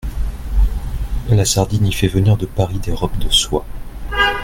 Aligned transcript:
La 1.29 1.45
sardine 1.45 1.85
y 1.85 1.93
fait 1.93 2.07
venir 2.07 2.35
de 2.35 2.47
Paris 2.47 2.79
des 2.79 2.91
robes 2.91 3.19
de 3.19 3.29
soie. 3.29 3.63